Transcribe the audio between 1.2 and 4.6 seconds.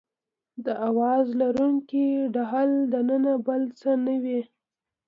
لرونکي ډهل دننه بل څه نه وي.